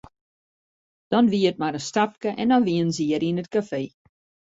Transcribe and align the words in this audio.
Dan 1.11 1.25
wie 1.31 1.47
it 1.51 1.59
mar 1.61 1.77
in 1.79 1.85
stapke 1.89 2.29
en 2.41 2.47
dan 2.51 2.65
wienen 2.67 2.93
se 2.95 3.03
hjir 3.07 3.23
yn 3.29 3.41
it 3.43 3.51
kafee. 3.53 3.91